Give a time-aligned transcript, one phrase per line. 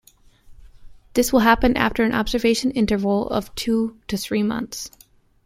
[1.13, 4.89] This will happen after an observation interval of two to three months.